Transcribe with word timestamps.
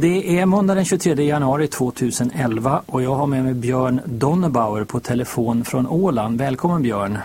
Det 0.00 0.38
är 0.38 0.46
måndag 0.46 0.74
den 0.74 0.84
23 0.84 1.24
januari 1.24 1.68
2011 1.68 2.82
och 2.86 3.02
jag 3.02 3.14
har 3.14 3.26
med 3.26 3.44
mig 3.44 3.54
Björn 3.54 4.00
Donnebauer 4.04 4.84
på 4.84 5.00
telefon 5.00 5.64
från 5.64 5.86
Åland. 5.86 6.38
Välkommen 6.38 6.82
Björn. 6.82 7.18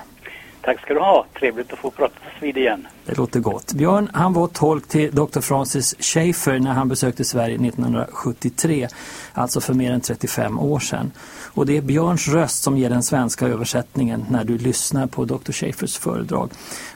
Tack 0.61 0.81
ska 0.81 0.93
du 0.93 0.99
ha. 0.99 1.25
Trevligt 1.39 1.73
att 1.73 1.79
få 1.79 1.91
prata 1.91 2.13
vid 2.41 2.57
igen. 2.57 2.87
Det 3.05 3.17
låter 3.17 3.39
gott. 3.39 3.73
Björn 3.73 4.09
han 4.13 4.33
var 4.33 4.47
tolk 4.47 4.87
till 4.87 5.15
Dr. 5.15 5.39
Francis 5.39 5.95
Schaeffer 5.99 6.59
när 6.59 6.71
han 6.71 6.87
besökte 6.89 7.23
Sverige 7.23 7.55
1973. 7.55 8.87
Alltså 9.33 9.61
för 9.61 9.73
mer 9.73 9.91
än 9.91 10.01
35 10.01 10.59
år 10.59 10.79
sedan. 10.79 11.11
Och 11.53 11.65
det 11.65 11.77
är 11.77 11.81
Björns 11.81 12.27
röst 12.27 12.63
som 12.63 12.77
ger 12.77 12.89
den 12.89 13.03
svenska 13.03 13.47
översättningen 13.47 14.25
när 14.29 14.43
du 14.43 14.57
lyssnar 14.57 15.07
på 15.07 15.25
Dr. 15.25 15.51
Schaeffers 15.51 15.97
föredrag. 15.97 16.49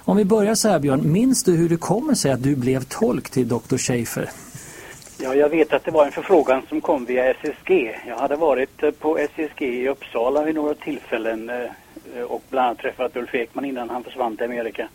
Om 0.04 0.18
vi 0.18 0.26
börjar 0.26 0.56
så 0.56 0.70
här 0.70 0.80
Björn, 0.80 1.12
minns 1.12 1.44
du 1.44 1.56
hur 1.56 1.70
det 1.70 1.78
kommer 1.78 2.14
sig 2.14 2.32
att 2.32 2.44
du 2.44 2.56
blev 2.56 2.84
tolk 2.84 3.30
till 3.30 3.48
Dr. 3.48 3.78
Schaeffer? 3.78 4.30
Ja, 5.18 5.36
jag 5.36 5.50
vet 5.50 5.74
att 5.74 5.84
det 5.84 5.92
var 5.92 6.06
en 6.06 6.12
förfrågan 6.12 6.62
som 6.70 6.82
kom 6.82 7.06
via 7.06 7.26
SSG. 7.26 7.96
Jag 8.08 8.18
hade 8.18 8.36
varit 8.36 8.84
eh, 8.84 8.92
på 8.92 9.18
SSG 9.18 9.62
i 9.62 9.88
Uppsala 9.88 10.44
vid 10.44 10.56
några 10.56 10.74
tillfällen 10.74 11.50
eh, 11.50 11.70
eh, 12.16 12.24
och 12.24 12.44
bland 12.50 12.68
annat 12.68 12.78
träffat 12.78 13.16
Ulf 13.16 13.36
Ekman 13.36 13.66
innan 13.66 13.90
han 13.90 14.04
försvann 14.04 14.38
till 14.38 14.46
Amerika. 14.46 14.88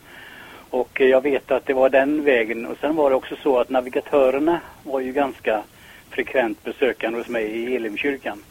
Och 0.69 1.01
jag 1.01 1.21
vet 1.21 1.51
att 1.51 1.65
det 1.65 1.73
var 1.73 1.89
den 1.89 2.23
vägen. 2.23 2.65
Och 2.65 2.77
sen 2.81 2.95
var 2.95 3.09
det 3.09 3.15
också 3.15 3.35
så 3.43 3.59
att 3.59 3.69
navigatörerna 3.69 4.59
var 4.83 4.99
ju 4.99 5.11
ganska 5.11 5.63
frekvent 6.09 6.63
besökande 6.63 7.19
hos 7.19 7.27
mig 7.27 7.45
i 7.45 7.75
Elimkyrkan. 7.75 8.43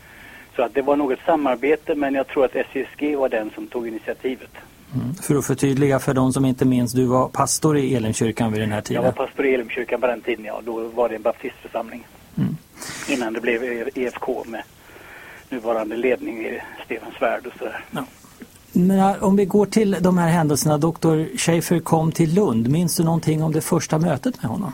Så 0.57 0.63
att 0.63 0.75
det 0.75 0.83
var 0.83 0.97
något 0.97 1.19
samarbete 1.27 1.95
men 1.95 2.15
jag 2.15 2.27
tror 2.27 2.45
att 2.45 2.57
SSG 2.57 3.17
var 3.17 3.29
den 3.29 3.51
som 3.51 3.67
tog 3.67 3.89
initiativet. 3.89 4.51
Mm. 4.95 5.15
För 5.15 5.35
att 5.37 5.47
förtydliga 5.47 5.99
för 5.99 6.15
de 6.15 6.33
som 6.33 6.45
inte 6.45 6.65
minns, 6.65 6.93
du 6.93 7.05
var 7.05 7.29
pastor 7.29 7.79
i 7.79 7.95
Elimkyrkan 7.95 8.53
vid 8.53 8.61
den 8.61 8.73
här 8.73 8.81
tiden. 8.81 9.03
Jag 9.03 9.13
var 9.13 9.27
pastor 9.27 9.47
i 9.47 9.55
Elimkyrkan 9.55 10.01
på 10.01 10.07
den 10.07 10.21
tiden, 10.21 10.45
ja. 10.45 10.61
Då 10.65 10.89
var 10.89 11.09
det 11.09 11.15
en 11.15 11.23
baptistförsamling. 11.23 12.07
Mm. 12.39 12.57
Innan 13.09 13.33
det 13.33 13.41
blev 13.41 13.89
EFK 13.95 14.45
med 14.47 14.63
nuvarande 15.49 15.97
ledning 15.97 16.47
i 16.47 16.61
Stefan 16.85 17.13
Svärd 17.19 17.47
och 17.47 17.53
sådär. 17.59 17.85
Ja. 17.91 18.05
Men 18.73 18.99
äh, 18.99 19.25
om 19.25 19.37
vi 19.37 19.45
går 19.45 19.67
till 19.67 19.97
de 20.01 20.19
här 20.19 20.29
händelserna, 20.29 20.79
Dr. 20.79 21.37
Schaefer 21.37 21.79
kom 21.79 22.13
till 22.13 22.35
Lund. 22.35 22.69
Minns 22.69 22.97
du 22.97 23.05
någonting 23.05 23.43
om 23.43 23.53
det 23.53 23.61
första 23.61 23.99
mötet 23.99 24.43
med 24.43 24.51
honom? 24.51 24.73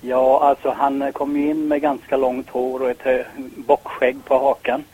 Ja, 0.00 0.40
alltså 0.48 0.70
han 0.70 1.12
kom 1.12 1.36
in 1.36 1.68
med 1.68 1.80
ganska 1.82 2.16
långt 2.16 2.48
hår 2.50 2.82
och 2.82 2.90
ett 2.90 3.06
eh, 3.06 3.42
bockskägg 3.56 4.24
på 4.24 4.38
hakan 4.38 4.84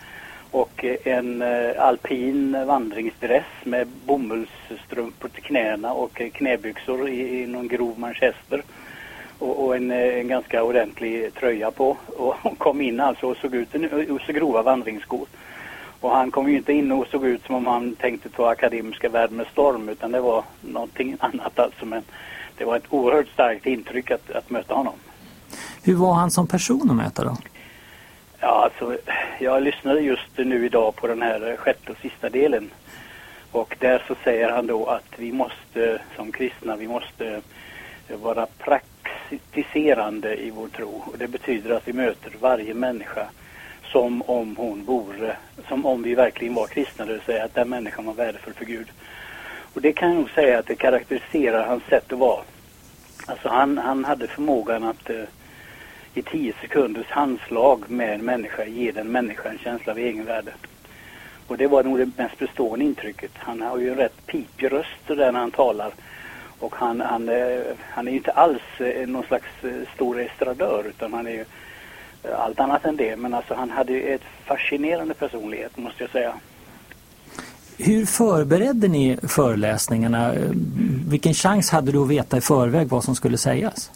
och 0.56 0.84
eh, 0.84 0.96
en 1.04 1.42
eh, 1.42 1.82
alpin 1.82 2.66
vandringsdress 2.66 3.44
med 3.64 3.88
bomullsstrumpor 4.06 5.28
till 5.28 5.42
knäna 5.42 5.92
och 5.92 6.20
eh, 6.20 6.30
knäbyxor 6.30 7.08
i, 7.08 7.42
i 7.42 7.46
någon 7.46 7.68
grov 7.68 7.98
manchester 7.98 8.62
och, 9.38 9.64
och 9.64 9.76
en, 9.76 9.90
en, 9.90 10.28
ganska 10.28 10.62
ordentlig 10.62 11.34
tröja 11.34 11.70
på 11.70 11.96
och 12.06 12.34
kom 12.58 12.80
in 12.80 13.00
alltså 13.00 13.26
och 13.26 13.36
såg 13.36 13.54
ut 13.54 13.74
och 14.10 14.20
så 14.20 14.32
grova 14.32 14.62
vandringsskor. 14.62 15.26
Och 16.00 16.10
han 16.10 16.30
kom 16.30 16.48
ju 16.48 16.56
inte 16.56 16.72
in 16.72 16.92
och 16.92 17.06
såg 17.06 17.26
ut 17.26 17.44
som 17.46 17.54
om 17.54 17.66
han 17.66 17.96
tänkte 17.96 18.28
ta 18.28 18.50
akademiska 18.50 19.08
världen 19.08 19.36
med 19.36 19.46
storm 19.46 19.88
utan 19.88 20.12
det 20.12 20.20
var 20.20 20.44
någonting 20.60 21.16
annat 21.20 21.58
alltså 21.58 21.86
men 21.86 22.02
det 22.58 22.64
var 22.64 22.76
ett 22.76 22.86
oerhört 22.90 23.28
starkt 23.28 23.66
intryck 23.66 24.10
att, 24.10 24.30
att 24.30 24.50
möta 24.50 24.74
honom. 24.74 24.94
Hur 25.82 25.94
var 25.94 26.14
han 26.14 26.30
som 26.30 26.46
person 26.46 26.90
att 26.90 26.96
möta 26.96 27.24
då? 27.24 27.36
Ja, 28.48 28.64
alltså, 28.64 28.98
jag 29.38 29.62
lyssnade 29.62 30.00
just 30.00 30.36
nu 30.36 30.66
idag 30.66 30.96
på 30.96 31.06
den 31.06 31.22
här 31.22 31.56
sjätte 31.56 31.92
och 31.92 31.98
sista 31.98 32.28
delen. 32.28 32.70
Och 33.52 33.76
där 33.80 34.02
så 34.08 34.14
säger 34.24 34.50
han 34.50 34.66
då 34.66 34.86
att 34.86 35.12
vi 35.16 35.32
måste 35.32 36.00
som 36.16 36.32
kristna, 36.32 36.76
vi 36.76 36.88
måste 36.88 37.40
vara 38.22 38.46
praktiserande 38.58 40.36
i 40.36 40.50
vår 40.50 40.68
tro. 40.68 41.02
Och 41.06 41.18
det 41.18 41.28
betyder 41.28 41.70
att 41.70 41.88
vi 41.88 41.92
möter 41.92 42.32
varje 42.40 42.74
människa 42.74 43.26
som 43.92 44.22
om 44.22 44.56
hon 44.56 44.84
vore, 44.84 45.36
som 45.68 45.86
om 45.86 46.02
vi 46.02 46.14
verkligen 46.14 46.54
var 46.54 46.66
kristna, 46.66 47.04
det 47.04 47.12
vill 47.12 47.22
säga 47.22 47.44
att 47.44 47.54
den 47.54 47.68
människan 47.68 48.04
var 48.04 48.14
värdefull 48.14 48.54
för 48.54 48.64
Gud. 48.64 48.88
Och 49.74 49.80
det 49.80 49.92
kan 49.92 50.08
jag 50.08 50.16
nog 50.16 50.30
säga 50.30 50.58
att 50.58 50.66
det 50.66 50.76
karaktäriserar 50.76 51.66
hans 51.66 51.84
sätt 51.84 52.12
att 52.12 52.18
vara. 52.18 52.42
Alltså 53.26 53.48
han, 53.48 53.78
han 53.78 54.04
hade 54.04 54.26
förmågan 54.26 54.84
att 54.84 55.10
eh, 55.10 55.22
i 56.16 56.22
tio 56.22 56.54
sekunders 56.60 57.06
handslag 57.10 57.90
med 57.90 58.14
en 58.14 58.24
människa 58.24 58.64
ger 58.64 58.92
den 58.92 59.12
människan 59.12 59.52
en 59.52 59.58
känsla 59.58 59.92
av 59.92 59.98
egenvärde. 59.98 60.52
Och 61.46 61.56
det 61.56 61.66
var 61.66 61.84
nog 61.84 61.98
det 61.98 62.10
mest 62.16 62.38
bestående 62.38 62.84
intrycket. 62.84 63.30
Han 63.34 63.60
har 63.60 63.78
ju 63.78 63.90
en 63.90 63.96
rätt 63.96 64.26
pipig 64.26 64.72
röst 64.72 65.06
där 65.06 65.32
när 65.32 65.40
han 65.40 65.50
talar. 65.50 65.92
Och 66.58 66.74
han, 66.76 67.00
han, 67.00 67.28
eh, 67.28 67.60
han 67.90 68.08
är 68.08 68.10
ju 68.10 68.16
inte 68.16 68.30
alls 68.30 68.62
eh, 68.78 69.08
någon 69.08 69.22
slags 69.22 69.46
eh, 69.62 69.70
stor 69.94 70.20
estradör 70.20 70.84
utan 70.88 71.12
han 71.12 71.26
är 71.26 71.30
ju 71.30 71.44
allt 72.36 72.60
annat 72.60 72.84
än 72.84 72.96
det. 72.96 73.16
Men 73.16 73.34
alltså 73.34 73.54
han 73.54 73.70
hade 73.70 73.92
ju 73.92 74.02
ett 74.02 74.22
fascinerande 74.44 75.14
personlighet 75.14 75.76
måste 75.76 76.02
jag 76.02 76.10
säga. 76.10 76.34
Hur 77.78 78.06
förberedde 78.06 78.88
ni 78.88 79.18
föreläsningarna? 79.22 80.32
Vilken 81.08 81.34
chans 81.34 81.70
hade 81.70 81.92
du 81.92 82.02
att 82.02 82.08
veta 82.08 82.36
i 82.36 82.40
förväg 82.40 82.88
vad 82.88 83.04
som 83.04 83.14
skulle 83.14 83.38
sägas? 83.38 83.90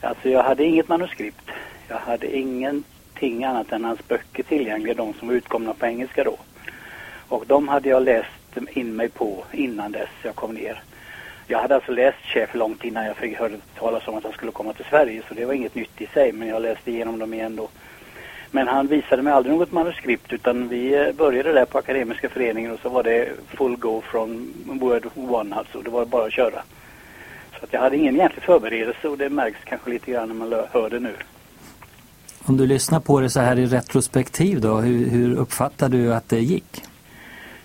Alltså 0.00 0.28
jag 0.28 0.42
hade 0.42 0.64
inget 0.64 0.88
manuskript. 0.88 1.50
Jag 1.88 1.96
hade 1.96 2.36
ingenting 2.36 3.44
annat 3.44 3.72
än 3.72 3.84
hans 3.84 4.08
böcker 4.08 4.42
tillgängliga, 4.42 4.94
de 4.94 5.14
som 5.14 5.28
var 5.28 5.34
utkomna 5.34 5.74
på 5.74 5.86
engelska 5.86 6.24
då. 6.24 6.36
Och 7.28 7.44
de 7.46 7.68
hade 7.68 7.88
jag 7.88 8.02
läst 8.02 8.28
in 8.70 8.96
mig 8.96 9.08
på 9.08 9.44
innan 9.52 9.92
dess 9.92 10.08
jag 10.22 10.34
kom 10.34 10.54
ner. 10.54 10.82
Jag 11.46 11.58
hade 11.58 11.74
alltså 11.74 11.92
läst 11.92 12.18
Chef 12.22 12.54
långt 12.54 12.84
innan 12.84 13.06
jag 13.06 13.16
fick 13.16 13.38
höra 13.38 13.52
talas 13.78 14.08
om 14.08 14.14
att 14.14 14.24
han 14.24 14.32
skulle 14.32 14.52
komma 14.52 14.72
till 14.72 14.84
Sverige 14.84 15.22
så 15.28 15.34
det 15.34 15.44
var 15.44 15.54
inget 15.54 15.74
nytt 15.74 16.00
i 16.00 16.06
sig 16.06 16.32
men 16.32 16.48
jag 16.48 16.62
läste 16.62 16.90
igenom 16.90 17.18
dem 17.18 17.34
igen 17.34 17.56
då. 17.56 17.68
Men 18.50 18.68
han 18.68 18.86
visade 18.86 19.22
mig 19.22 19.32
aldrig 19.32 19.54
något 19.54 19.72
manuskript 19.72 20.32
utan 20.32 20.68
vi 20.68 20.94
eh, 20.94 21.12
började 21.12 21.52
där 21.52 21.64
på 21.64 21.78
Akademiska 21.78 22.28
föreningen 22.28 22.70
och 22.70 22.80
så 22.80 22.88
var 22.88 23.02
det 23.02 23.28
full 23.48 23.76
go 23.76 24.00
från 24.00 24.54
word 24.66 25.06
one 25.16 25.56
alltså. 25.56 25.80
Det 25.82 25.90
var 25.90 26.04
bara 26.04 26.26
att 26.26 26.32
köra. 26.32 26.62
Så 27.58 27.64
att 27.64 27.72
jag 27.72 27.80
hade 27.80 27.96
ingen 27.96 28.16
egentlig 28.16 28.42
förberedelse 28.42 29.08
och 29.08 29.18
det 29.18 29.28
märks 29.28 29.58
kanske 29.64 29.90
lite 29.90 30.10
grann 30.10 30.28
när 30.28 30.34
man 30.34 30.64
hör 30.72 30.90
det 30.90 31.00
nu. 31.00 31.12
Om 32.44 32.56
du 32.56 32.66
lyssnar 32.66 33.00
på 33.00 33.20
det 33.20 33.30
så 33.30 33.40
här 33.40 33.58
i 33.58 33.66
retrospektiv 33.66 34.60
då, 34.60 34.76
hur, 34.76 35.10
hur 35.10 35.36
uppfattar 35.36 35.88
du 35.88 36.14
att 36.14 36.28
det 36.28 36.40
gick? 36.40 36.82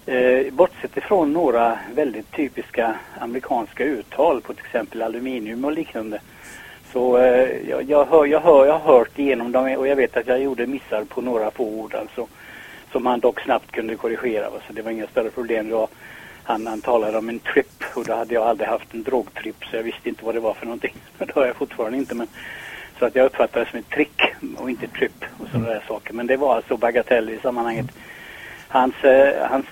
Eh, 0.05 0.53
bortsett 0.53 0.97
ifrån 0.97 1.33
några 1.33 1.79
väldigt 1.95 2.31
typiska 2.31 2.95
amerikanska 3.19 3.83
uttal 3.83 4.41
på 4.41 4.53
till 4.53 4.65
exempel 4.65 5.01
aluminium 5.01 5.65
och 5.65 5.71
liknande. 5.71 6.19
Så 6.93 7.17
eh, 7.17 7.69
jag, 7.69 7.89
jag, 7.89 8.05
hör, 8.05 8.25
jag, 8.25 8.39
hör, 8.39 8.65
jag 8.65 8.79
har 8.79 8.97
hört 8.97 9.19
igenom 9.19 9.51
dem 9.51 9.75
och 9.77 9.87
jag 9.87 9.95
vet 9.95 10.17
att 10.17 10.27
jag 10.27 10.41
gjorde 10.41 10.67
missar 10.67 11.03
på 11.03 11.21
några 11.21 11.51
få 11.51 11.63
ord 11.63 11.95
alltså. 11.95 12.27
Som 12.91 13.05
han 13.05 13.19
dock 13.19 13.39
snabbt 13.41 13.71
kunde 13.71 13.95
korrigera. 13.95 14.49
Så 14.67 14.73
det 14.73 14.81
var 14.81 14.91
inga 14.91 15.07
större 15.07 15.29
problem. 15.29 15.69
Det 15.69 15.75
var 15.75 15.89
han, 16.43 16.67
han 16.67 16.81
talade 16.81 17.17
om 17.17 17.29
en 17.29 17.39
trip 17.39 17.83
och 17.95 18.05
då 18.05 18.15
hade 18.15 18.33
jag 18.33 18.43
aldrig 18.43 18.69
haft 18.69 18.93
en 18.93 19.03
drogtripp 19.03 19.65
så 19.71 19.75
jag 19.75 19.83
visste 19.83 20.09
inte 20.09 20.25
vad 20.25 20.35
det 20.35 20.39
var 20.39 20.53
för 20.53 20.65
någonting. 20.65 20.95
Det 21.17 21.35
har 21.35 21.45
jag 21.45 21.55
fortfarande 21.55 21.97
inte 21.97 22.15
men 22.15 22.27
så 22.99 23.05
att 23.05 23.15
jag 23.15 23.25
uppfattade 23.25 23.65
det 23.65 23.71
som 23.71 23.79
ett 23.79 23.89
trick 23.89 24.21
och 24.57 24.69
inte 24.69 24.87
trip 24.87 25.25
och 25.37 25.47
sådana 25.51 25.69
där 25.69 25.83
saker. 25.87 26.13
Men 26.13 26.27
det 26.27 26.37
var 26.37 26.55
alltså 26.55 26.77
bagatell 26.77 27.29
i 27.29 27.39
sammanhanget. 27.39 27.85
Hans, 28.67 28.95
eh, 29.03 29.49
hans 29.49 29.65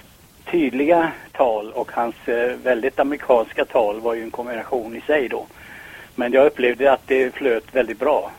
tydliga 0.52 1.12
tal 1.32 1.72
och 1.72 1.92
hans 1.92 2.16
eh, 2.26 2.58
väldigt 2.64 3.00
amerikanska 3.00 3.66
tal 3.66 4.00
var 4.00 4.14
ju 4.14 4.24
en 4.24 4.32
kombination 4.32 4.96
i 4.96 5.02
sig 5.02 5.30
då. 5.30 5.48
Men 6.16 6.32
jag 6.32 6.46
upplevde 6.46 6.94
att 6.94 7.08
det 7.08 7.36
flöt 7.36 7.76
väldigt 7.76 8.00
bra. 8.00 8.32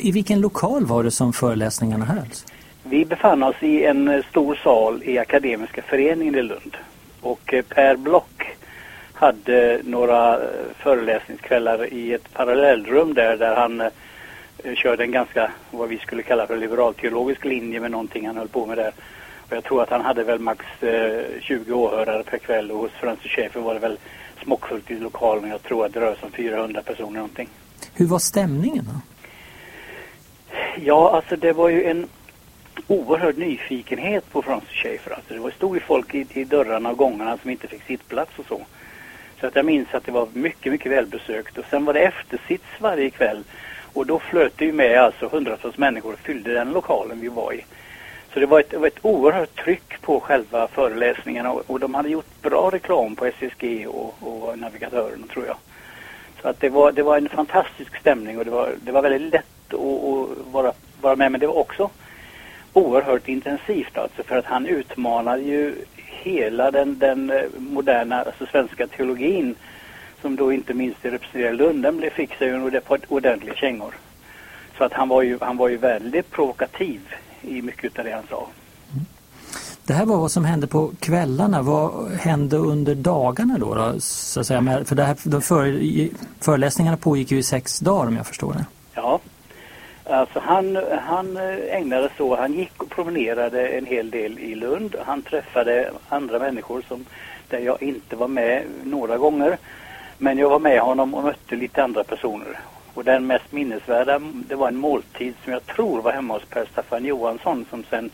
I 0.00 0.12
vilken 0.12 0.40
lokal 0.40 0.86
var 0.86 1.04
det 1.04 1.10
som 1.10 1.32
föreläsningarna 1.32 2.04
hölls? 2.04 2.46
Vi 2.84 3.04
befann 3.04 3.42
oss 3.42 3.62
i 3.62 3.84
en 3.84 4.08
eh, 4.08 4.24
stor 4.30 4.54
sal 4.54 5.02
i 5.04 5.18
Akademiska 5.18 5.82
föreningen 5.82 6.34
i 6.34 6.42
Lund. 6.42 6.76
Och 7.20 7.54
eh, 7.54 7.64
Per 7.64 7.96
Block 7.96 8.56
hade 9.12 9.80
några 9.84 10.34
eh, 10.34 10.48
föreläsningskvällar 10.76 11.92
i 11.92 12.12
ett 12.12 12.32
parallellrum 12.32 13.14
där, 13.14 13.36
där 13.36 13.56
han 13.56 13.82
körde 14.74 15.04
en 15.04 15.10
ganska, 15.10 15.50
vad 15.70 15.88
vi 15.88 15.98
skulle 15.98 16.22
kalla 16.22 16.46
för 16.46 16.56
liberalteologisk 16.56 17.44
linje 17.44 17.80
med 17.80 17.90
någonting 17.90 18.26
han 18.26 18.36
höll 18.36 18.48
på 18.48 18.66
med 18.66 18.78
där. 18.78 18.92
Och 19.48 19.56
jag 19.56 19.64
tror 19.64 19.82
att 19.82 19.90
han 19.90 20.00
hade 20.00 20.24
väl 20.24 20.38
max 20.38 20.66
20 21.40 21.72
åhörare 21.72 22.22
per 22.22 22.38
kväll 22.38 22.70
och 22.70 22.78
hos 22.78 22.90
Francis 22.90 23.30
Schäfer 23.30 23.60
var 23.60 23.74
det 23.74 23.80
väl 23.80 23.98
smockfullt 24.44 24.90
i 24.90 24.98
lokalen. 24.98 25.50
Jag 25.50 25.62
tror 25.62 25.86
att 25.86 25.92
det 25.92 26.00
rör 26.00 26.14
sig 26.14 26.24
om 26.24 26.32
400 26.32 26.82
personer 26.82 27.12
någonting. 27.12 27.48
Hur 27.94 28.06
var 28.06 28.18
stämningen 28.18 28.84
då? 28.84 29.00
Ja, 30.84 31.16
alltså 31.16 31.36
det 31.36 31.52
var 31.52 31.68
ju 31.68 31.84
en 31.84 32.06
oerhörd 32.92 33.38
nyfikenhet 33.38 34.30
på 34.30 34.42
Francis 34.42 34.70
Schaeffer. 34.70 35.10
Alltså 35.10 35.34
det 35.34 35.40
var 35.40 35.50
stod 35.50 35.74
ju 35.74 35.80
folk 35.80 36.14
i, 36.14 36.26
i 36.30 36.44
dörrarna 36.44 36.90
och 36.90 36.98
gångarna 36.98 37.38
som 37.38 37.50
inte 37.50 37.68
fick 37.68 37.82
sittplats 37.82 38.38
och 38.38 38.46
så. 38.48 38.60
Så 39.40 39.46
att 39.46 39.56
jag 39.56 39.64
minns 39.64 39.94
att 39.94 40.04
det 40.04 40.12
var 40.12 40.28
mycket, 40.32 40.72
mycket 40.72 40.92
välbesökt. 40.92 41.58
Och 41.58 41.64
sen 41.70 41.84
var 41.84 41.94
det 41.94 42.00
eftersits 42.00 42.64
varje 42.78 43.10
kväll. 43.10 43.44
Och 43.92 44.06
då 44.06 44.18
flöt 44.18 44.52
det 44.56 44.64
ju 44.64 44.72
med 44.72 44.98
alltså 44.98 45.28
hundratals 45.28 45.78
människor 45.78 46.12
och 46.12 46.18
fyllde 46.18 46.54
den 46.54 46.72
lokalen 46.72 47.20
vi 47.20 47.28
var 47.28 47.52
i. 47.52 47.64
Så 48.32 48.40
det 48.40 48.46
var 48.46 48.60
ett, 48.60 48.70
det 48.70 48.78
var 48.78 48.86
ett 48.86 49.04
oerhört 49.04 49.64
tryck 49.64 50.00
på 50.00 50.20
själva 50.20 50.68
föreläsningarna 50.68 51.52
och, 51.52 51.62
och 51.66 51.80
de 51.80 51.94
hade 51.94 52.08
gjort 52.08 52.42
bra 52.42 52.70
reklam 52.72 53.16
på 53.16 53.26
SSG 53.26 53.86
och, 53.86 54.14
och 54.20 54.58
navigatören 54.58 55.28
tror 55.32 55.46
jag. 55.46 55.56
Så 56.42 56.48
att 56.48 56.60
det 56.60 56.68
var, 56.68 56.92
det 56.92 57.02
var 57.02 57.16
en 57.16 57.28
fantastisk 57.28 57.96
stämning 57.96 58.38
och 58.38 58.44
det 58.44 58.50
var, 58.50 58.74
det 58.82 58.92
var 58.92 59.02
väldigt 59.02 59.32
lätt 59.32 59.74
att, 59.74 59.80
att 59.80 60.52
vara, 60.52 60.72
vara 61.00 61.16
med 61.16 61.32
men 61.32 61.40
det 61.40 61.46
var 61.46 61.58
också 61.58 61.90
oerhört 62.72 63.28
intensivt 63.28 63.98
alltså 63.98 64.22
för 64.22 64.38
att 64.38 64.44
han 64.44 64.66
utmanade 64.66 65.42
ju 65.42 65.74
hela 65.96 66.70
den, 66.70 66.98
den 66.98 67.30
eh, 67.30 67.42
moderna 67.58 68.22
alltså 68.22 68.46
svenska 68.46 68.86
teologin 68.86 69.54
som 70.20 70.36
då 70.36 70.52
inte 70.52 70.74
minst 70.74 71.04
representerade 71.04 71.56
Lund, 71.56 71.82
den 71.82 71.96
blev 71.96 72.10
fick 72.10 72.34
sig 72.34 72.48
ju 72.48 72.80
ordentliga 73.08 73.54
kängor. 73.54 73.94
Så 74.78 74.84
att 74.84 74.92
han 74.92 75.08
var 75.08 75.22
ju, 75.22 75.38
han 75.40 75.56
var 75.56 75.68
ju 75.68 75.76
väldigt 75.76 76.30
provokativ 76.30 77.00
i 77.42 77.62
mycket 77.62 77.98
av 77.98 78.04
det 78.04 78.12
han 78.12 78.24
sa. 78.30 78.48
Det 79.86 79.92
här 79.92 80.06
var 80.06 80.16
vad 80.16 80.32
som 80.32 80.44
hände 80.44 80.66
på 80.66 80.92
kvällarna. 81.00 81.62
Vad 81.62 82.12
hände 82.12 82.56
under 82.56 82.94
dagarna 82.94 83.58
då? 83.58 83.74
då 83.74 84.00
så 84.00 84.40
att 84.40 84.46
säga? 84.46 84.84
För 84.84 84.94
det 84.94 85.04
här, 85.04 85.16
de 85.24 85.42
för, 85.42 85.78
föreläsningarna 86.40 86.96
pågick 86.96 87.30
ju 87.30 87.38
i 87.38 87.42
sex 87.42 87.78
dagar 87.78 88.06
om 88.06 88.16
jag 88.16 88.26
förstår 88.26 88.52
det. 88.52 88.66
Ja, 88.94 89.20
alltså 90.12 90.38
han, 90.38 90.78
han 91.02 91.36
eh, 91.36 91.76
ägnade 91.76 92.10
så, 92.16 92.36
han 92.36 92.52
gick 92.52 92.82
och 92.82 92.90
promenerade 92.90 93.68
en 93.68 93.86
hel 93.86 94.10
del 94.10 94.38
i 94.38 94.54
Lund. 94.54 94.96
Han 95.06 95.22
träffade 95.22 95.90
andra 96.08 96.38
människor 96.38 96.84
som, 96.88 97.04
där 97.48 97.58
jag 97.58 97.82
inte 97.82 98.16
var 98.16 98.28
med 98.28 98.62
några 98.84 99.18
gånger. 99.18 99.58
Men 100.18 100.38
jag 100.38 100.50
var 100.50 100.58
med 100.58 100.80
honom 100.80 101.14
och 101.14 101.24
mötte 101.24 101.56
lite 101.56 101.84
andra 101.84 102.04
personer. 102.04 102.60
Och 102.94 103.04
den 103.04 103.26
mest 103.26 103.52
minnesvärda, 103.52 104.20
det 104.48 104.54
var 104.54 104.68
en 104.68 104.76
måltid 104.76 105.34
som 105.44 105.52
jag 105.52 105.66
tror 105.66 106.02
var 106.02 106.12
hemma 106.12 106.34
hos 106.34 106.44
Per 106.44 106.66
Staffan 106.72 107.04
Johansson 107.04 107.66
som 107.70 107.84
sen 107.90 108.10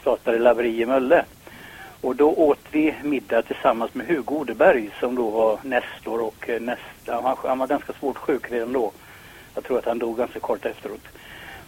startade 0.00 0.38
Laveri 0.38 0.80
i 0.80 0.86
Mölle. 0.86 1.24
Och 2.00 2.16
då 2.16 2.32
åt 2.32 2.66
vi 2.70 2.94
middag 3.02 3.42
tillsammans 3.42 3.94
med 3.94 4.06
Hugo 4.06 4.34
Odeberg 4.34 4.90
som 5.00 5.14
då 5.14 5.30
var 5.30 5.58
nästor 5.62 6.22
och 6.22 6.48
eh, 6.48 6.60
nästa, 6.60 7.36
han 7.42 7.58
var 7.58 7.66
ganska 7.66 7.92
svårt 7.92 8.16
sjuk 8.16 8.52
redan 8.52 8.72
då. 8.72 8.92
Jag 9.54 9.64
tror 9.64 9.78
att 9.78 9.84
han 9.84 9.98
dog 9.98 10.16
ganska 10.18 10.40
kort 10.40 10.66
efteråt. 10.66 11.08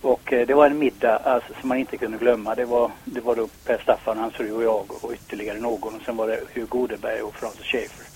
Och 0.04 0.32
eh, 0.32 0.46
det 0.46 0.54
var 0.54 0.66
en 0.66 0.78
middag 0.78 1.16
alltså, 1.16 1.52
som 1.60 1.68
man 1.68 1.78
inte 1.78 1.96
kunde 1.96 2.18
glömma. 2.18 2.54
Det 2.54 2.64
var, 2.64 2.90
det 3.04 3.20
var 3.20 3.36
då 3.36 3.48
Per 3.66 3.78
Staffan, 3.82 4.18
hans 4.18 4.34
fru 4.34 4.52
och 4.52 4.62
jag 4.62 4.84
och 5.02 5.12
ytterligare 5.12 5.60
någon. 5.60 5.94
Och 5.94 6.02
sen 6.04 6.16
var 6.16 6.28
det 6.28 6.40
Hugo 6.54 6.78
Odeberg 6.78 7.22
och 7.22 7.34
Francis 7.34 7.66
Schaeffer. 7.66 8.06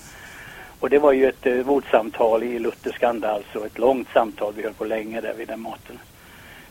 Och 0.81 0.91
det 0.91 0.99
var 0.99 1.13
ju 1.13 1.29
ett 1.29 1.47
eh, 1.47 1.55
vårdsamtal 1.55 2.43
i 2.43 2.59
luthersk 2.59 3.03
anda, 3.03 3.31
alltså 3.31 3.67
ett 3.67 3.79
långt 3.79 4.09
samtal. 4.13 4.53
Vi 4.57 4.63
höll 4.63 4.73
på 4.73 4.85
länge 4.85 5.21
där 5.21 5.35
vid 5.35 5.49
den 5.49 5.61
maten. 5.61 5.99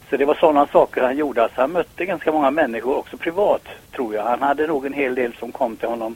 Så 0.09 0.17
det 0.17 0.25
var 0.25 0.35
sådana 0.35 0.67
saker 0.67 1.01
han 1.01 1.17
gjorde. 1.17 1.43
Alltså 1.43 1.61
han 1.61 1.71
mötte 1.71 2.05
ganska 2.05 2.31
många 2.31 2.51
människor 2.51 2.97
också 2.97 3.17
privat, 3.17 3.67
tror 3.95 4.15
jag. 4.15 4.23
Han 4.23 4.41
hade 4.41 4.67
nog 4.67 4.85
en 4.85 4.93
hel 4.93 5.15
del 5.15 5.33
som 5.33 5.51
kom 5.51 5.75
till 5.75 5.89
honom 5.89 6.15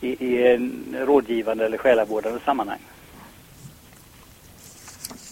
i, 0.00 0.26
i 0.26 0.52
en 0.54 0.96
rådgivande 0.98 1.66
eller 1.66 1.78
själavårdande 1.78 2.40
sammanhang. 2.44 2.80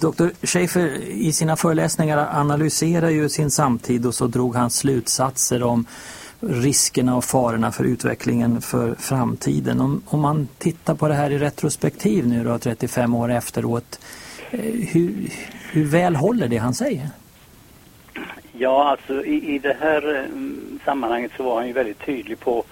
Dr. 0.01 0.47
Schäfer 0.47 1.01
i 1.09 1.33
sina 1.33 1.57
föreläsningar 1.57 2.29
analyserar 2.33 3.11
ju 3.11 3.29
sin 3.29 3.51
samtid 3.51 4.07
och 4.07 4.15
så 4.15 4.27
drog 4.27 4.55
han 4.57 4.71
slutsatser 4.71 5.63
om 5.63 5.87
riskerna 6.41 7.17
och 7.17 7.25
farorna 7.25 7.73
för 7.73 7.85
utvecklingen 7.85 8.61
för 8.61 8.95
framtiden. 8.95 9.81
Om, 9.81 10.03
om 10.07 10.21
man 10.21 10.49
tittar 10.59 10.95
på 10.95 11.09
det 11.09 11.15
här 11.15 11.31
i 11.31 11.39
retrospektiv 11.39 12.27
nu 12.27 12.45
då, 12.45 12.59
35 12.59 13.15
år 13.15 13.31
efteråt, 13.31 14.01
eh, 14.51 14.61
hur, 14.63 15.31
hur 15.73 15.85
väl 15.85 16.17
håller 16.17 16.49
det 16.49 16.57
han 16.57 16.75
säger? 16.75 17.09
Ja, 18.53 18.91
alltså 18.91 19.25
i, 19.25 19.55
i 19.55 19.59
det 19.59 19.77
här 19.81 20.15
mm, 20.15 20.81
sammanhanget 20.85 21.33
så 21.37 21.43
var 21.43 21.57
han 21.57 21.67
ju 21.67 21.73
väldigt 21.73 22.07
tydlig 22.07 22.41
på 22.41 22.65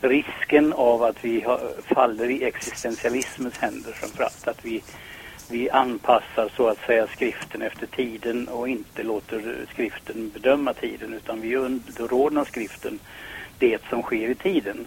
risken 0.00 0.72
av 0.72 1.02
att 1.02 1.24
vi 1.24 1.46
faller 1.94 2.30
i 2.30 2.44
existentialismens 2.44 3.58
händer 3.58 3.92
framförallt. 3.92 4.48
Att 4.48 4.64
vi, 4.64 4.82
vi 5.48 5.70
anpassar 5.70 6.50
så 6.56 6.68
att 6.68 6.86
säga 6.86 7.06
skriften 7.06 7.62
efter 7.62 7.86
tiden 7.86 8.48
och 8.48 8.68
inte 8.68 9.02
låter 9.02 9.66
skriften 9.72 10.30
bedöma 10.34 10.72
tiden 10.72 11.14
utan 11.14 11.40
vi 11.40 11.56
underordnar 11.56 12.44
skriften 12.44 12.98
det 13.58 13.82
som 13.88 14.02
sker 14.02 14.28
i 14.28 14.34
tiden. 14.34 14.86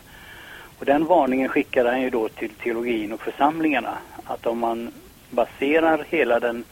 Och 0.80 0.86
den 0.86 1.06
varningen 1.06 1.50
skickade 1.50 1.90
han 1.90 2.02
ju 2.02 2.10
då 2.10 2.30
till 2.30 2.50
teologin 2.50 3.14
och 3.14 3.22
församlingarna 3.22 3.98
att 4.24 4.46
om 4.46 4.60
man 4.60 4.92
baserar 5.30 6.06
hela 6.10 6.40
den 6.40 6.64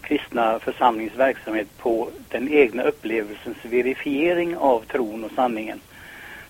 kristna 0.00 0.58
församlingsverksamhet 0.58 1.78
på 1.78 2.08
den 2.28 2.48
egna 2.48 2.82
upplevelsens 2.82 3.56
verifiering 3.64 4.56
av 4.56 4.80
tron 4.80 5.24
och 5.24 5.30
sanningen 5.34 5.80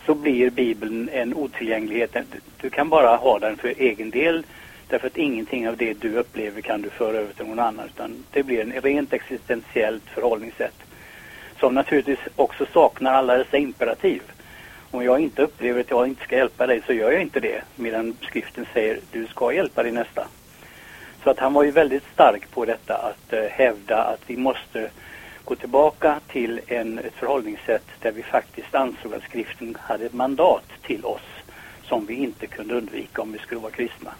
så 0.06 0.14
blir 0.14 0.50
Bibeln 0.50 1.08
en 1.12 1.34
otillgänglighet. 1.34 2.16
Du 2.60 2.70
kan 2.70 2.88
bara 2.88 3.16
ha 3.16 3.38
den 3.38 3.56
för 3.56 3.74
egen 3.78 4.10
del 4.10 4.44
därför 4.88 5.06
att 5.06 5.16
ingenting 5.16 5.68
av 5.68 5.76
det 5.76 5.94
du 5.94 6.16
upplever 6.16 6.60
kan 6.60 6.82
du 6.82 6.90
föra 6.90 7.16
över 7.16 7.32
till 7.32 7.46
någon 7.46 7.58
annan 7.58 7.86
utan 7.86 8.24
det 8.30 8.42
blir 8.42 8.60
en 8.60 8.72
rent 8.72 9.12
existentiellt 9.12 10.04
förhållningssätt 10.14 10.74
som 11.60 11.74
naturligtvis 11.74 12.18
också 12.36 12.66
saknar 12.72 13.12
alla 13.12 13.38
dessa 13.38 13.56
imperativ. 13.56 14.22
Om 14.90 15.04
jag 15.04 15.20
inte 15.20 15.42
upplever 15.42 15.80
att 15.80 15.90
jag 15.90 16.08
inte 16.08 16.24
ska 16.24 16.36
hjälpa 16.36 16.66
dig 16.66 16.82
så 16.86 16.92
gör 16.92 17.12
jag 17.12 17.22
inte 17.22 17.40
det 17.40 17.62
medan 17.76 18.16
skriften 18.22 18.66
säger 18.72 19.00
du 19.12 19.26
ska 19.26 19.52
hjälpa 19.52 19.82
din 19.82 19.94
nästa. 19.94 20.26
Så 21.24 21.30
att 21.30 21.38
han 21.38 21.52
var 21.52 21.62
ju 21.62 21.70
väldigt 21.70 22.04
stark 22.12 22.50
på 22.50 22.64
detta 22.64 22.94
att 22.94 23.32
eh, 23.32 23.44
hävda 23.50 24.02
att 24.02 24.20
vi 24.26 24.36
måste 24.36 24.90
gå 25.44 25.54
tillbaka 25.54 26.20
till 26.28 26.60
en, 26.66 26.98
ett 26.98 27.14
förhållningssätt 27.14 27.86
där 28.00 28.12
vi 28.12 28.22
faktiskt 28.22 28.74
ansåg 28.74 29.14
att 29.14 29.22
skriften 29.22 29.76
hade 29.80 30.06
ett 30.06 30.12
mandat 30.12 30.64
till 30.82 31.04
oss 31.04 31.28
som 31.84 32.06
vi 32.06 32.14
inte 32.14 32.46
kunde 32.46 32.74
undvika 32.74 33.22
om 33.22 33.32
vi 33.32 33.38
skulle 33.38 33.60
vara 33.60 33.72
kristna. 33.72 34.10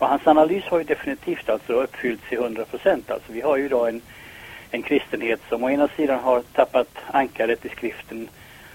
Och 0.00 0.08
hans 0.08 0.26
analys 0.26 0.64
har 0.64 0.78
ju 0.78 0.84
definitivt 0.84 1.48
alltså 1.48 1.72
uppfyllts 1.72 2.32
i 2.32 2.34
100 2.34 2.64
procent. 2.64 3.10
Alltså 3.10 3.32
vi 3.32 3.40
har 3.40 3.56
ju 3.56 3.64
idag 3.64 3.88
en, 3.88 4.02
en 4.70 4.82
kristenhet 4.82 5.40
som 5.48 5.64
å 5.64 5.70
ena 5.70 5.88
sidan 5.88 6.20
har 6.20 6.42
tappat 6.42 6.88
ankaret 7.10 7.66
i 7.66 7.68
skriften 7.68 8.28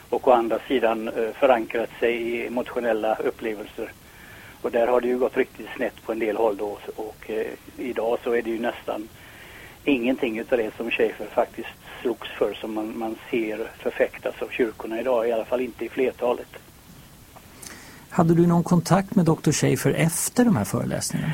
och 0.09 0.27
å 0.27 0.31
andra 0.31 0.59
sidan 0.67 1.07
eh, 1.07 1.31
förankrat 1.39 1.89
sig 1.99 2.15
i 2.15 2.47
emotionella 2.47 3.15
upplevelser 3.15 3.91
och 4.61 4.71
där 4.71 4.87
har 4.87 5.01
det 5.01 5.07
ju 5.07 5.17
gått 5.17 5.37
riktigt 5.37 5.69
snett 5.75 6.03
på 6.05 6.11
en 6.11 6.19
del 6.19 6.37
håll 6.37 6.57
då 6.57 6.77
och 6.95 7.29
eh, 7.29 7.47
idag 7.77 8.17
så 8.23 8.31
är 8.31 8.41
det 8.41 8.49
ju 8.49 8.59
nästan 8.59 9.09
ingenting 9.83 10.39
utav 10.39 10.57
det 10.57 10.75
som 10.77 10.91
Schaefer 10.91 11.25
faktiskt 11.25 11.77
slogs 12.01 12.29
för 12.29 12.53
som 12.53 12.73
man, 12.73 12.97
man 12.97 13.15
ser 13.29 13.67
förfäktas 13.77 14.41
av 14.41 14.49
kyrkorna 14.49 14.99
idag, 14.99 15.29
i 15.29 15.31
alla 15.31 15.45
fall 15.45 15.61
inte 15.61 15.85
i 15.85 15.89
flertalet. 15.89 16.49
Hade 18.15 18.33
du 18.33 18.47
någon 18.47 18.63
kontakt 18.63 19.15
med 19.15 19.25
Dr. 19.25 19.51
Schaefer 19.51 19.93
efter 19.93 20.45
de 20.45 20.55
här 20.55 20.63
föreläsningarna? 20.63 21.33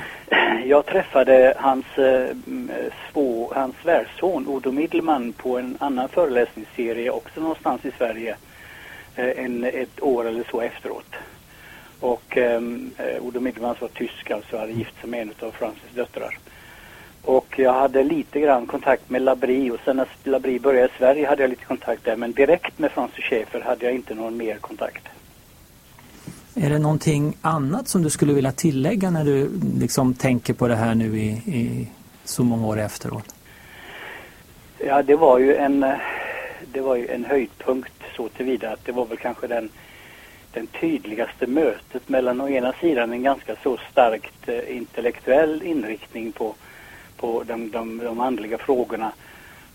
Jag 0.66 0.86
träffade 0.86 1.54
hans, 1.58 1.86
eh, 1.98 2.36
svå, 3.12 3.54
hans 3.56 3.76
svärson 3.84 4.48
Odo 4.48 4.72
Middelman 4.72 5.34
på 5.34 5.58
en 5.58 5.78
annan 5.80 6.10
föreläsningsserie 6.10 7.10
också 7.10 7.42
någonstans 7.42 7.86
i 7.86 7.92
Sverige 7.98 8.36
eh, 9.16 9.46
en, 9.46 9.64
ett 9.64 10.02
år 10.02 10.28
eller 10.28 10.44
så 10.52 10.62
efteråt. 10.62 11.16
Och 12.00 12.38
eh, 12.38 12.62
Odo 13.22 13.40
Middelman 13.40 13.76
var 13.80 13.88
tysk, 13.88 14.32
alltså 14.32 14.58
hade 14.58 14.72
gift 14.72 15.02
sig 15.02 15.10
med 15.10 15.22
en 15.22 15.48
av 15.48 15.52
Francis 15.52 15.96
döttrar. 15.96 16.38
Och 17.22 17.60
jag 17.60 17.74
hade 17.74 18.04
lite 18.04 18.40
grann 18.40 18.66
kontakt 18.66 19.10
med 19.10 19.22
Labri 19.22 19.72
och 19.72 19.80
sen 19.86 19.98
när 19.98 20.08
Labri 20.24 20.60
började 20.60 20.88
i 20.88 20.98
Sverige 20.98 21.28
hade 21.28 21.44
jag 21.44 21.50
lite 21.50 21.66
kontakt 21.66 22.06
där. 22.06 22.16
Men 22.16 22.32
direkt 22.32 22.80
med 22.80 22.92
Francis 22.92 23.26
Schäfer 23.26 23.62
hade 23.62 23.86
jag 23.86 23.96
inte 23.96 24.16
någon 24.16 24.38
mer 24.38 24.58
kontakt. 24.58 25.08
Är 26.56 26.70
det 26.70 26.80
någonting 26.80 27.38
annat 27.42 27.88
som 27.88 28.04
du 28.04 28.10
skulle 28.10 28.34
vilja 28.34 28.52
tillägga 28.52 29.10
när 29.10 29.24
du 29.24 29.52
liksom 29.80 30.14
tänker 30.14 30.54
på 30.54 30.68
det 30.68 30.76
här 30.76 30.96
nu 30.96 31.20
i, 31.20 31.28
i 31.30 31.88
så 32.24 32.44
många 32.44 32.68
år 32.68 32.80
efteråt? 32.80 33.36
Ja, 34.78 35.04
det 35.04 35.16
var 35.16 35.40
ju 35.40 35.56
en, 35.56 35.84
eh, 35.84 35.94
det 36.74 36.82
var 36.82 36.96
ju 36.96 37.08
en 37.08 37.26
höjdpunkt 37.26 37.94
så 38.16 38.30
tillvida 38.30 38.72
att 38.72 38.86
det 38.86 38.92
var 38.92 39.06
väl 39.06 39.18
kanske 39.18 39.48
den 39.48 39.70
den 40.54 40.68
tydligaste 40.68 41.48
mötet 41.48 42.10
mellan 42.10 42.42
å 42.42 42.50
ena 42.50 42.74
sidan 42.74 43.12
en 43.12 43.24
ganska 43.24 43.56
så 43.64 43.78
starkt 43.92 44.48
eh, 44.50 44.78
intellektuell 44.78 45.64
inriktning 45.64 46.32
på, 46.32 46.56
på 47.18 47.44
de, 47.44 47.72
de, 47.72 47.98
de 47.98 48.20
andliga 48.20 48.58
frågorna. 48.58 49.12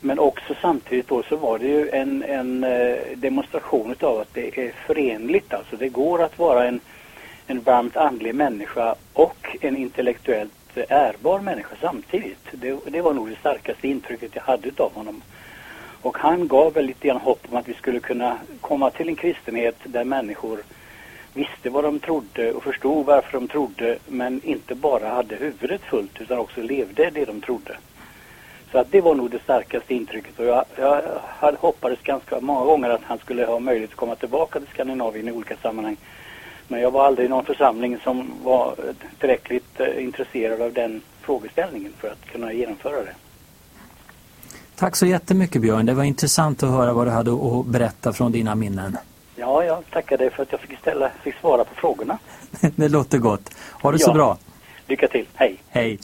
Men 0.01 0.19
också 0.19 0.55
samtidigt 0.61 1.09
då 1.09 1.23
så 1.23 1.37
var 1.37 1.59
det 1.59 1.67
ju 1.67 1.91
en, 1.91 2.23
en 2.23 2.65
eh, 2.65 2.97
demonstration 3.17 3.95
av 4.01 4.21
att 4.21 4.35
det 4.35 4.59
är 4.59 4.73
förenligt. 4.87 5.55
Alltså 5.55 5.77
det 5.77 5.89
går 5.89 6.23
att 6.23 6.39
vara 6.39 6.65
en, 6.65 6.81
en 7.47 7.61
varmt 7.61 7.97
andlig 7.97 8.35
människa 8.35 8.95
och 9.13 9.57
en 9.61 9.77
intellektuellt 9.77 10.53
ärbar 10.89 11.41
människa 11.41 11.77
samtidigt. 11.81 12.47
Det, 12.53 12.79
det 12.87 13.01
var 13.01 13.13
nog 13.13 13.31
det 13.31 13.37
starkaste 13.37 13.89
intrycket 13.89 14.31
jag 14.35 14.43
hade 14.43 14.71
av 14.77 14.95
honom. 14.95 15.23
Och 16.03 16.19
han 16.19 16.49
gav 16.49 16.73
väl 16.73 16.87
lite 16.87 17.09
grann 17.09 17.21
hopp 17.21 17.41
om 17.51 17.57
att 17.57 17.69
vi 17.69 17.75
skulle 17.75 18.01
kunna 18.01 18.39
komma 18.61 18.91
till 18.91 19.09
en 19.09 19.17
kristenhet 19.17 19.77
där 19.85 20.05
människor 20.05 20.59
visste 21.35 21.71
vad 21.71 21.85
de 21.85 22.01
trodde 22.01 22.53
och 22.53 22.63
förstod 22.63 23.07
varför 23.07 23.33
de 23.33 23.49
trodde 23.49 23.99
men 24.09 24.41
inte 24.45 24.75
bara 24.75 25.09
hade 25.09 25.37
huvudet 25.37 25.81
fullt 25.81 26.21
utan 26.21 26.39
också 26.39 26.63
levde 26.63 27.11
det 27.11 27.25
de 27.25 27.41
trodde. 27.41 27.77
Så 28.73 28.79
att 28.79 28.91
det 28.91 29.01
var 29.01 29.15
nog 29.15 29.31
det 29.31 29.43
starkaste 29.43 29.95
intrycket 29.95 30.39
och 30.39 30.45
jag, 30.45 30.65
jag 30.77 31.03
hade 31.39 31.57
hoppades 31.57 31.99
ganska 32.03 32.41
många 32.41 32.65
gånger 32.65 32.91
att 32.91 33.05
han 33.05 33.19
skulle 33.19 33.47
ha 33.47 33.59
möjlighet 33.59 33.91
att 33.91 33.97
komma 33.97 34.15
tillbaka 34.15 34.61
till 34.61 34.69
Skandinavien 34.69 35.29
i 35.29 35.33
olika 35.33 35.57
sammanhang. 35.57 35.97
Men 36.69 36.81
jag 36.81 36.91
var 36.91 37.07
aldrig 37.07 37.27
i 37.27 37.29
någon 37.29 37.45
församling 37.45 37.99
som 38.05 38.33
var 38.43 38.75
tillräckligt 39.19 39.81
eh, 39.81 40.05
intresserad 40.05 40.63
av 40.63 40.73
den 40.73 41.03
frågeställningen 41.21 41.93
för 41.99 42.09
att 42.09 42.27
kunna 42.27 42.53
genomföra 42.53 43.05
det. 43.05 43.15
Tack 44.77 44.97
så 44.97 45.07
jättemycket 45.07 45.63
Björn. 45.63 45.87
Det 45.87 45.95
var 45.95 46.05
intressant 46.05 46.63
att 46.63 46.71
höra 46.71 46.93
vad 46.93 47.07
du 47.07 47.11
hade 47.11 47.33
att 47.33 47.67
berätta 47.67 48.13
från 48.13 48.33
dina 48.33 48.55
minnen. 48.55 48.99
Ja, 49.37 49.65
jag 49.65 49.91
tackar 49.91 50.19
dig 50.19 50.31
för 50.31 50.43
att 50.43 50.53
jag 50.53 50.61
fick, 50.61 50.79
ställa, 50.79 51.11
fick 51.23 51.35
svara 51.35 51.65
på 51.65 51.75
frågorna. 51.75 52.19
det 52.77 52.89
låter 52.89 53.19
gott. 53.19 53.55
Ha 53.83 53.93
det 53.93 53.99
ja. 54.01 54.07
så 54.07 54.13
bra. 54.13 54.39
Lycka 54.87 55.09
till. 55.09 55.27
Hej. 55.35 55.57
Hej. 55.69 55.99